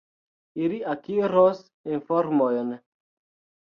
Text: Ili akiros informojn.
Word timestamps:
Ili 0.63 0.79
akiros 0.95 1.63
informojn. 1.95 2.77